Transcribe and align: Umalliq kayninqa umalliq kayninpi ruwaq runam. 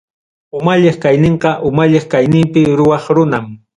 Umalliq 0.59 0.97
kayninqa 1.03 1.51
umalliq 1.69 2.05
kayninpi 2.13 2.61
ruwaq 2.79 3.05
runam. 3.15 3.45